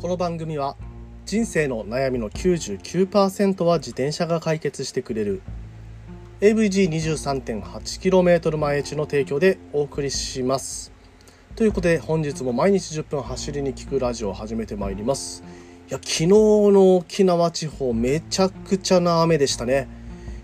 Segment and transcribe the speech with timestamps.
[0.00, 0.76] この番組は
[1.26, 5.42] 人生の悩みの99%は自転車が解決してくれる。
[6.40, 10.92] AVG23.8km 前地の提供でお送りします。
[11.56, 15.42] ということで本日も毎日10分走りに聞くラジオを始めてまいります。
[15.90, 19.88] いや昨日の沖縄地方めちゃくちゃな雨でしたね。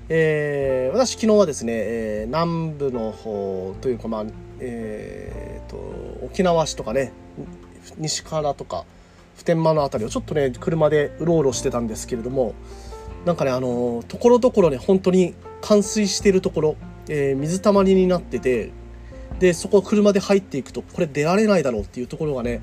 [0.08, 4.24] えー、私昨日はですね、えー、南部の方というかまあ
[4.58, 5.76] えー、と
[6.26, 7.12] 沖縄市とかね
[7.98, 8.84] 西からとか
[9.36, 12.54] 普天間の辺りをちょっとね車でうろうろしてたんですけれども
[13.24, 16.76] なんかねあのところどころね本当に冠水してるところ、
[17.08, 18.72] えー、水たまりになってて
[19.38, 22.60] でそこを車で入っていくとこれ出られないだろうっていうところがね、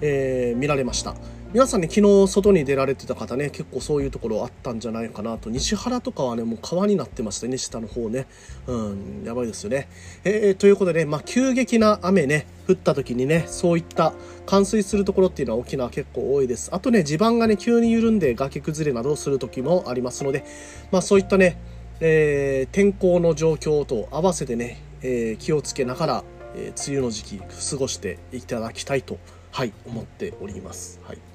[0.00, 1.14] えー、見られました。
[1.54, 5.50] 皆さんね昨日外に出られてた方ね結構そういうところあったんじゃないかなと。
[5.50, 8.26] 西原とかはねもう川になってましたね下の方ね。
[8.66, 9.88] うんやばいですよね、
[10.24, 14.14] えー、ということでね、まあ、急激な雨ね降った時にねそういった
[14.46, 16.74] 冠水するところっていうのは沖縄結構多いです。
[16.74, 20.44] あとね地盤がね急に緩んで崖崩れなどをする時もありますので
[20.90, 21.56] まあそういったね、
[22.00, 26.24] えー、天候の状況と合わせてね、えー、気をつけながら、
[26.56, 29.18] え梅雨の時期過ごしていただきたいと
[29.52, 30.98] はい思っております。
[31.04, 31.33] はい。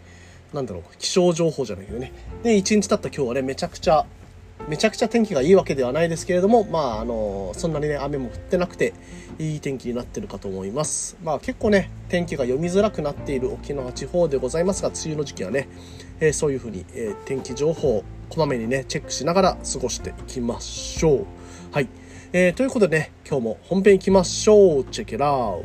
[0.54, 2.12] なんだろう気象情報じゃないけどね。
[2.44, 4.06] で1日経った今日はねめちゃくちゃ
[4.68, 8.94] めちゃくちゃ天気がいいわけではないですけれどもまああのそんなにね雨も降ってなくて
[9.40, 11.18] いい天気になってるかと思います。
[11.24, 15.70] まあ結構ね天気が読みづらくなっている沖縄地方でございますが梅雨の時期はね、
[16.20, 21.26] えー、そういうふうに、えー、天気情報をこまめにねチェックしながら過ごしていきましょう。
[21.72, 21.88] はい、
[22.34, 24.84] えー、ということでね今日も本編いきましょう。
[24.86, 25.64] チェケラウ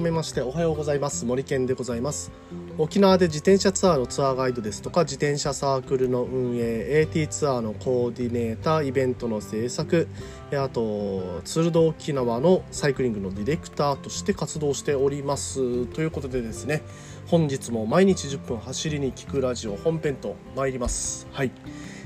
[0.00, 1.24] めましておはようございます。
[1.24, 2.32] 森健でございます。
[2.78, 10.08] 沖縄で自転車ツアーのツアーガイドですとか自転車サークルの運営 AT ツアーのコーディネーターイベントの制作
[10.52, 15.86] あとツールド沖縄のサイクリングのディレクターとして活動しております。
[15.86, 16.82] ということでですね
[17.26, 21.26] 本日も毎日10分走りに聞くラジオ本編と参ります。
[21.32, 21.52] はい。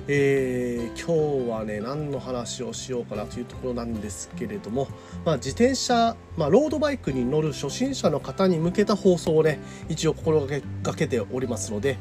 [0.06, 4.86] えー、今日はね何の話をしようかなというところなんですけれども、
[5.24, 10.46] まあ、自転車、まあ、ロードバイクに乗る初心者の方に向けた放送をね一応心
[10.82, 11.96] がけておりますので、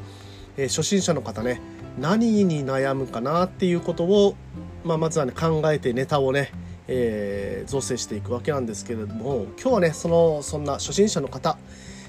[0.58, 1.62] えー、初心者の方ね
[1.98, 4.36] 何に悩むかなっていうことを、
[4.84, 6.52] まあ、まずはね考えてネタをね、
[6.88, 11.56] えー、造成していくわけなんですけれども今日はねそのそんな初心者の方、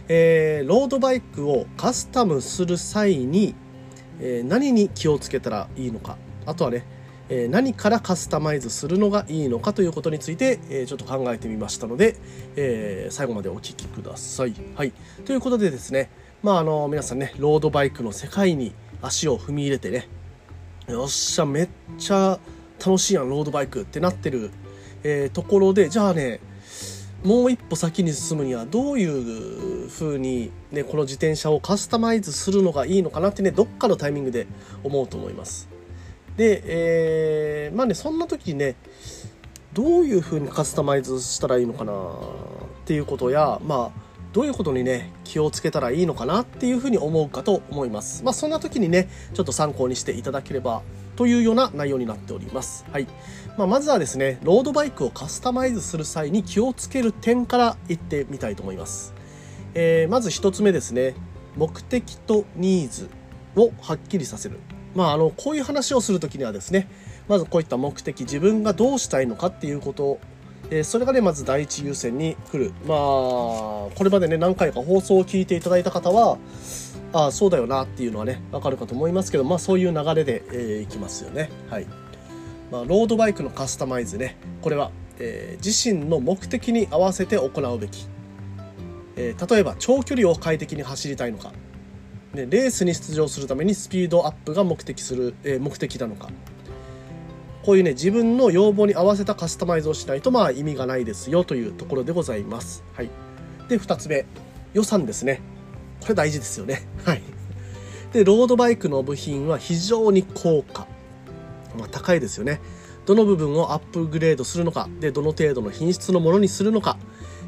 [0.10, 3.56] えー、ロードバイクをカスタムする際に
[4.20, 6.86] えー、何に気をつけたらいいのかあとはね、
[7.30, 12.16] えー、何からカスタマイズするのがいいのかということについて、えー、ちょっと考えてみましたので、
[12.56, 14.54] え最後までお聞きください。
[14.76, 14.94] はい、
[15.26, 16.10] ということでですね、
[16.44, 20.08] まあ、あの皆さんねロードバイクの世界に足を踏み入れてね
[20.88, 22.40] よっしゃめっちゃ
[22.80, 24.52] 楽しいやんロードバイクってなってる、
[25.04, 26.40] えところでじゃあね
[27.26, 34.46] もう一歩先に進むにはどういう風にねこの自転車をカスタマイズするのがいいのかなってねどっかのタイミングで
[34.84, 35.68] 思うと思います。
[36.38, 38.76] で、えー、まあねそんな時にね
[39.74, 41.98] どういう風にカスタマイズしたらいいのかなっ
[42.86, 44.00] ていうことやまあ
[44.32, 48.24] どういうことにね気をつけたらいいのかなっていうふうに思うかと思います。
[48.24, 50.84] まあそんな時にねちょっと参考にしていただければ
[51.16, 52.86] というような内容になっております。
[52.92, 53.08] はい。
[53.58, 59.14] まあ、まずはですねロードバイクをカスタマイズする際に気をつける点からいってみたいと思います、
[59.76, 61.16] えー、まず1つ目ですね
[61.56, 63.10] 目的とニーズ
[63.56, 64.60] をはっきりさせる。
[64.94, 66.90] まああのこういう話をする時にはですね
[67.28, 70.20] まずこういった目的自分がどうしたいのかっていうこと
[70.72, 72.72] えそれがねまず第一優先に来る。
[72.88, 76.38] まあこれまでね何回か放送を聞いていただいた方は
[77.14, 81.50] ああそうだよなっていうのはねわかるかと思いますけどまあそういう流れで、えー、いきますよね。
[81.70, 81.88] はい。
[82.72, 84.38] まあ、ロードバイクのカスタマイズね。
[84.62, 88.08] これは、えー、自身の目的に合わせて行うべき、
[89.16, 91.52] えー、例えば長距離を快適に走りたいのか、
[92.34, 96.30] ね、レースに出場するためにスピードアップが目的する、え、目的なのか。
[97.66, 102.84] こういうね自分の要望に合わせたカスタマイズをしないとまあ意味がないですよというところでございます。
[102.94, 103.10] はい、
[103.68, 104.26] で2つ目
[104.74, 105.42] 予算ですね
[106.02, 106.88] これ大事ですよね。
[107.04, 107.22] はい、
[108.14, 110.88] でロードバイクの部品は非常に高価
[111.78, 112.60] まあ、高いですよね。
[113.06, 116.98] どの部分をアップグレードするのか、で、どの程度の品質のものにするのか、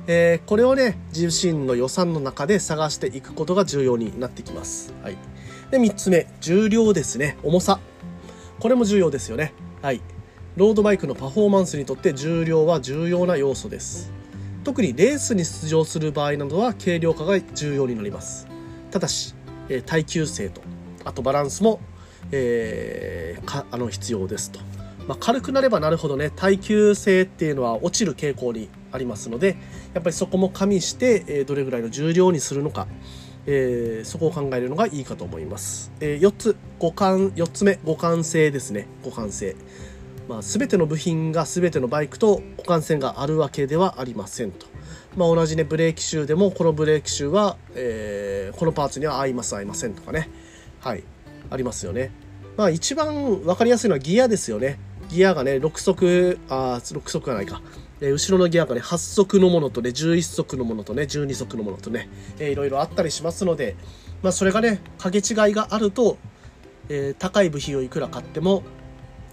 [0.05, 4.93] えー、これをね、自身の予算の中で探していくことが重要になってきます。
[5.01, 5.17] はい。
[5.71, 7.37] で、3つ目、重量ですね。
[7.43, 7.79] 重さ。
[8.59, 9.53] これも重要ですよね。
[9.87, 10.01] はい。
[10.57, 14.11] ロードバイクのパフォーマンスにとって重量は重要な要素です。
[14.65, 18.49] 特にレースに出場する場合などは軽量化が重要になります。
[18.91, 19.33] ただし、
[19.69, 20.59] え耐久性と、
[21.05, 21.79] あとバランスも
[22.33, 24.59] えー、あの必要ですと。
[25.07, 29.55] まあ、軽くなればなるほどね耐久性っていうのは落ちる傾向にありますので
[29.93, 32.87] やっぱりそこも加味して、え、どれぐらいの重量にするのか、
[33.47, 35.91] えー、そこを考えるのがいいかと思います。
[36.01, 39.55] えー、4つ互換4つ目互換性ですね互換性。
[40.27, 44.67] まあ、全ての部品が全てのバイクと互換性があるわけではありませんと。
[45.15, 50.29] まあ、同じねブレーキシューでもこのブレーキシューは、えー、このパーツには合います合いませんとかね
[50.79, 51.03] はい
[51.49, 52.11] ありますよね
[52.55, 54.77] まあ一番分かりやすいのはギアですよね
[55.09, 57.61] ギアがね6速あ6速がないか
[58.01, 62.09] え後ろのギアがね8速のものとね11速のものとね12速のものとね、
[62.39, 63.75] えー、いろいろあったりしますので、
[64.21, 66.17] まあ、それがね影違いがあると、
[66.89, 68.63] えー、高い部品をいくら買っても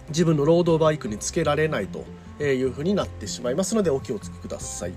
[0.09, 4.93] 自分のロードバイクにつけられないというふうになってしまいますのでお気をつけください。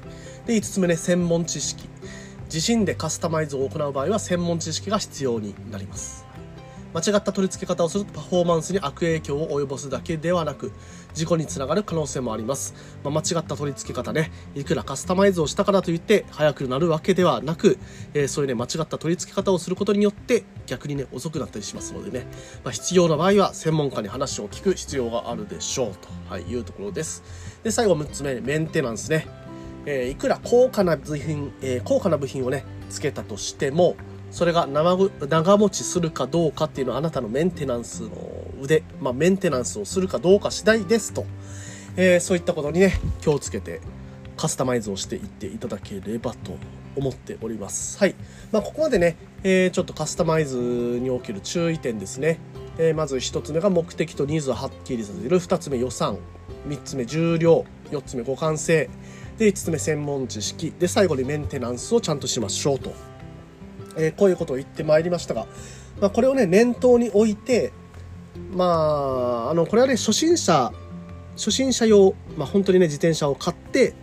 [0.47, 1.89] で5つ目ね専門知識
[2.53, 6.28] 自身でカスタマイズを行う場合は専門知識が必要になります。
[6.95, 10.73] 間違った取り付け方をするとパフォーマンスに悪影響を及ぼすだけではなく
[11.15, 12.75] 事故につながる可能性もあります、
[13.05, 17.79] まあ、間違った取り付け方ねいくらカスタマイズをしたからといって速くなるわけではなく、
[18.15, 22.27] えー、そういうね間違った取り付け方をすることによって逆にね遅くなったりしますのでね、
[22.65, 27.23] まあ、必要な場合は専門家に話を聞く必要があるでしょうと、はい、いうところです。
[27.63, 29.27] で最後6つ目メンテナンスね、
[29.87, 33.97] えー、いくら高価な部品、えー、高価な部品をねつけたとしても
[34.31, 38.11] それが長持ちするかどうかっていうのはあなたのメンテナンスの
[38.61, 41.25] 腕、まあ、メンテナンスをするかどうか次第ですと、
[41.97, 43.81] えー、そういったことにね気をつけて
[44.37, 46.57] カスタマイズをしていっていただければと
[46.97, 47.99] 思っております。
[47.99, 48.15] はい。
[48.53, 52.39] まあ、ここまでね、えー、ちょっとカスタマイズにおける注意点ですね。
[52.79, 55.41] えー、まず1つ目が目的とニーズをはっきりさせる。
[55.41, 56.19] 2つ目予算。
[56.69, 57.65] 3つ目重量。
[57.91, 58.89] 4つ目互換性。
[59.39, 60.73] で、5つ目専門知識。
[60.79, 62.93] で、最後にメンテナンスをちゃんとしましょうと。
[63.99, 65.47] えー、こういうことを言ってまいりましたが、
[66.01, 67.73] まあ、これをね念頭に置いて
[68.55, 70.73] まああのこれはね初心者
[71.37, 73.95] 初心者用、まあ、本当にね自転車を買って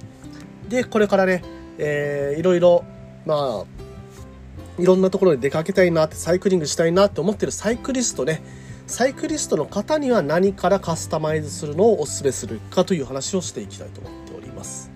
[0.69, 1.43] でこれからね、
[1.77, 2.83] えー、いろいろ
[3.25, 8.41] まあいろんなところに出かけたいなってサイクリングしたいなって思ってるサイクリストね
[8.87, 14.91] サイクリストの方には何からカスタマイズするのをお勧めするかという話をしていきたいと思っております。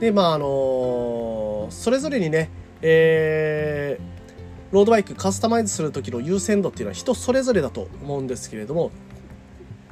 [0.00, 2.50] でまああのそれぞれにね
[2.82, 4.15] えー
[4.72, 8.90] ロードバイクカスタマイズする時の優先度っていうのは人それぞれだと思うんですけれども、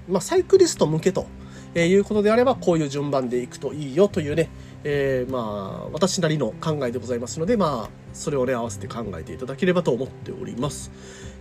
[0.08, 1.26] まあ、サイクリスト向けと、
[1.74, 4.48] えいうことであればこういう順番でいくといいよというね、
[4.84, 10.92] えー、まあ私なりの考えでございますのでまあそれをね合わせて考えていただければと思っております。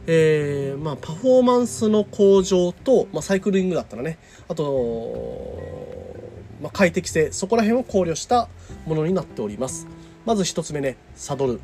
[0.08, 5.58] えー、まあパフォーマンスの向上と、まあ、サイクリングだったらねあと、
[6.62, 8.50] まあ、快適性そこら辺を考慮した
[8.86, 9.88] ものになっております
[10.26, 11.62] まず1つ目ねサドル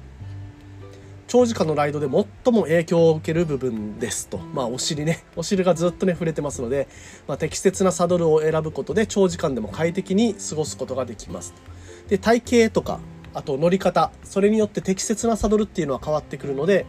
[1.30, 4.40] 長時間のライドで最も影響を受ける部分ですと。
[4.40, 5.24] まあ、お尻ね。
[5.36, 6.88] お尻がずっとね、触れてますので、
[7.28, 11.54] まあ、適切なサドルを選ぶことで長時間でも快適に過ごすことができます。
[12.08, 13.00] で、体型とか、
[13.36, 16.88] あと乗り方、それによって適切なサドルっていうのは変わってくるので、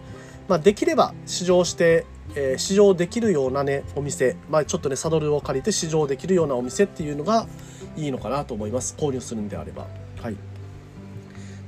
[0.48, 7.46] まあ、できれば試乗して、えー、試乗できるようなね、お店、まあ、ちょっとね、サドルを借りて試乗できるようなお店っていうのが
[7.94, 8.94] いいのかなと思います。
[8.96, 9.86] 購入するんであれば。
[10.22, 10.36] はい。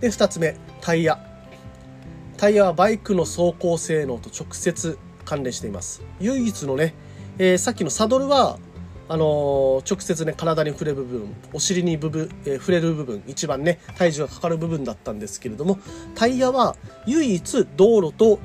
[0.00, 1.31] で、2つ目、タイヤ。
[2.36, 6.02] タイヤはバイクの走行性能と直接関連しています。
[6.20, 6.94] 唯一のね、
[7.38, 8.58] えー、さっきのサドルは
[9.08, 15.78] あのー、直接ね体に触れる部分お尻に部分、えー、触れる部分一番ね体重がかかる部分だったんですけれども
[16.14, 18.38] タイヤは唯一道路と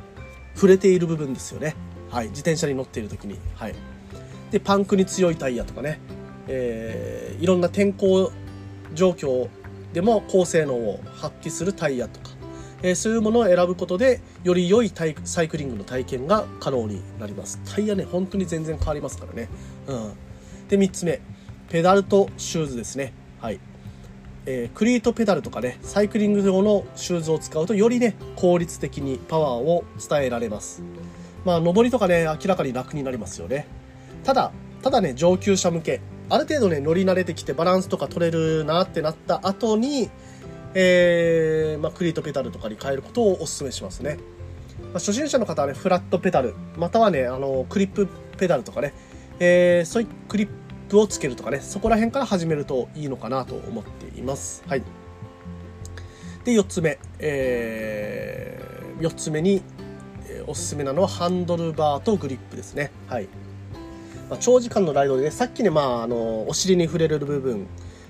[0.55, 1.75] 触れている部分ですよね。
[2.09, 3.39] はい自転車に乗っている時に。
[3.55, 3.75] はい。
[4.51, 5.99] でパンクに強いタイヤとかね、
[6.47, 8.31] えー、いろんな天候
[8.93, 9.49] 状況
[9.93, 12.36] でも高性能を発揮するタイヤとか。
[12.83, 14.91] えー、そういうものを選ぶことでより良い
[15.23, 17.59] サイクリングの体験が可能になります。
[17.65, 19.49] タイヤね本当に全然変わりますからね、
[19.87, 20.13] うん、
[20.67, 21.21] で3つ目。
[21.69, 23.13] ペダルとシューズですね。
[23.41, 23.59] はい。
[24.45, 30.81] えー、クリートペダルとかねサイクリング用のシューズを使うとよりね効率的にパワーを伝えられます。
[31.43, 33.67] まあ上りとかね明らかに楽になりますよね。
[34.23, 35.99] ただただね上級者向け。
[36.29, 40.09] ある程度ね乗り慣れてきてバランスとか取れるなってなった後に
[40.73, 44.17] えー、まあ、クリートペダルとかに変えることをお勧めしますね。
[44.81, 48.07] まあ、初心者の方はね、フラットペダル、またはね、あの、クリップ
[48.37, 48.93] ペダルとかね、
[49.39, 50.49] えー、そういうクリッ
[50.89, 54.63] プをつけるとかね、そこら辺から始めるといいのかなと思っています。
[54.67, 54.83] はい。
[56.43, 59.61] で、4つ目、えー、4つ目に、
[60.29, 62.91] え、おすすめなのはハンドルバーとグリップですね。
[63.07, 63.27] はい。
[64.29, 67.67] まあ、長時間のライドでね、さっきね、まあ、あの、お尻に触れる部分、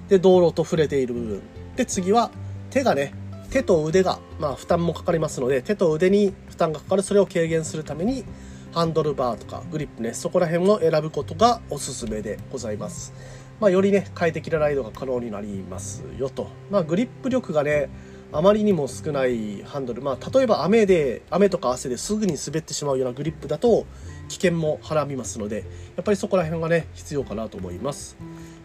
[0.09, 1.41] で、道路と触れている部分、
[1.75, 2.31] で、次は、
[2.77, 3.11] 手がね
[3.49, 8.23] 手と腕が、まあ、負担もかかりますので手と腕に負担がかかるそれを軽減するために
[8.71, 13.13] ハンドルバーとかグリップねそこら辺を選ぶことがおすすめでございます。
[13.59, 17.89] まあ、よりね快適なライドが可能になりますよと、まあ、グリップ力がね
[18.31, 23.87] あまりにも少ないハンドル、まあ、例えば雨で雨とか汗ですぐに滑ってしまうようなグリップだと
[24.29, 25.63] 危険もはらみますので
[25.95, 28.15] やっぱりそこら辺がね必要かなと思います。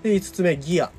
[0.02, 0.92] で5つ目ギア。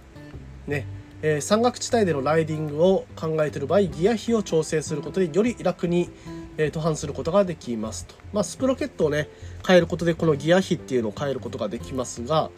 [0.65, 1.02] ね。
[1.25, 6.09] えー、山岳地帯でのライディングを考えている場合ギア比を調整することでより楽に、
[6.57, 9.29] えー、途半することができますと、まあ、スプロケットをね
[9.65, 12.51] 変えることでこのギア比っていうのを変えることができますが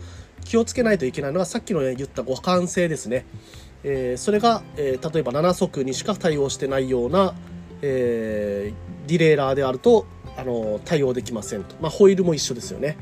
[0.43, 3.25] 気をつけないといけないのがさっきの、ね、言った互換性ですね、
[3.83, 7.33] えー、それが、え、例えば7速にしか対応してないような、
[7.81, 8.73] え、
[9.07, 10.05] ディレイラーであると
[10.37, 12.97] あの対応できませんと、まあ、ホイールも一緒ですよね。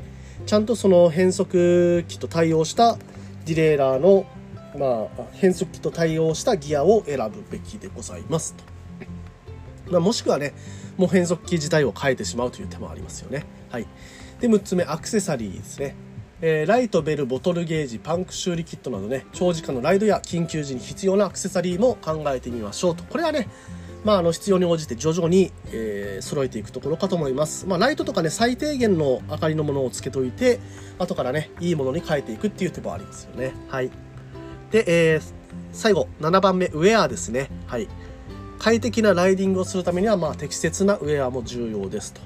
[0.46, 2.98] ちゃんとその変速機と対応した
[3.46, 4.26] ディレイラーの、
[4.78, 8.64] まあ、変速機と対応したギアを選ぶべきでございますと、
[9.92, 10.54] まあ、もしくはね
[10.98, 13.88] もう変速機自体を変えてしまうという手もありますよねはい
[14.40, 15.96] で6つ目アクセサリーですね
[16.46, 23.06] えー、ライト、ベル、ボトルゲージ、パンク修理キットなどね、長時間のライドや緊急時に必要なアクセサリーも考えてみましょうと。
[23.06, 23.48] これはね、
[24.04, 27.66] まあ、あの必要に応じて徐々に、えー、揃えていくところかと思います。
[27.66, 30.60] まあ、ライトとかね、最低限の明かりのものをつけといて、
[31.00, 33.54] 後からね、いいものに変えていくっていう手もありますよね。
[33.70, 33.90] はい。
[34.74, 35.22] で、えー、
[35.72, 37.52] 最後、7番目、ウェアですね。
[37.68, 37.88] はい。
[38.58, 42.22] 快適なライディングをするためには、まあ、適切なウェアも重要ですと。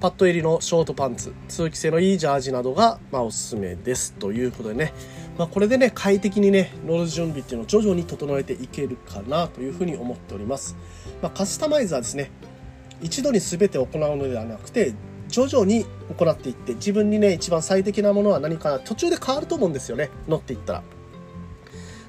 [0.00, 4.92] パッド入りのショートパンツ通気性のいいジャージなどが、まあ、おすすめですということでね、
[5.38, 10.76] まあ、これでね快適にね乗る準備っていうのを徐々に整えていけるかなというふうに思っております、
[11.22, 12.32] まあ、カスタマイズはですね
[13.00, 14.92] 一度に全て行うのではなくて
[15.28, 15.86] 徐々に
[16.18, 20.82] 行っていって自分にね一番最適なものは何か途中で変わると思うんですよね乗っていったら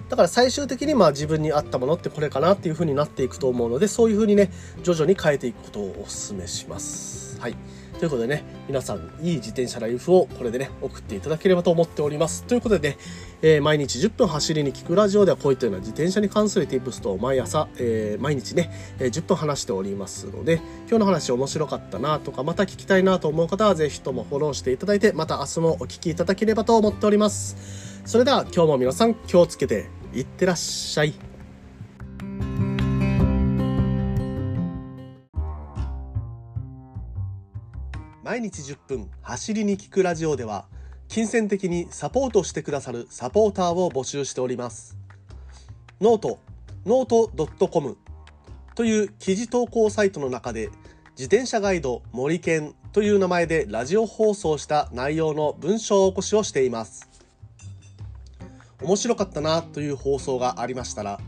[0.09, 4.51] だから最終的にまあ自分に合ったものってこれかなっていう風になっていくと思うのでそういう風にね
[4.83, 7.55] 徐々に変えていくことをお勧めしますはい
[8.03, 12.43] ということでね、皆さん、いい自転車ライフをこれでね、送っていただければと思っております。
[12.43, 12.97] ということでね、
[13.41, 20.55] えー、毎日10分走りに聞くラジオではこういったような自転車に関する tips と毎朝、えー、毎日ね、えー、10分話しておりますので、
[20.89, 27.92] 今日の話面白かったなとか、また聞きたいなと思う方はぜひともフォローしていただいて、また明日もお聞きいただければと思っております。
[28.05, 31.13] それでは今日も皆さん気をつけていってらっしゃい。
[38.23, 40.65] 毎日10分走りに聞くラジオでは
[41.07, 44.97] 金銭的にサポートしてくださるサポーターを募集しております
[46.01, 46.39] ノート
[46.85, 47.97] ノート .com
[48.75, 50.69] という記事投稿サイトの中で
[51.11, 57.12] 自転車ガイド森健という名前でラジオ放送した内容の文章起こしをしています
[58.83, 61.19] 面白かったなという放送がありましたら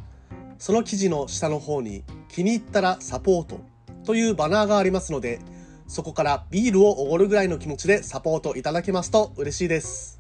[0.58, 3.60] その記事の下の方に気に入ったらサポート
[4.06, 5.40] というバナーがありますので
[5.88, 10.20] そこからビールをおごるぐらいの気持ちでサポートいただけますと嬉しいです。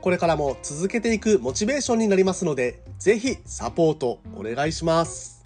[0.00, 5.39] これからも続けていくモチベーションになりますので、ぜひサポートお願いします。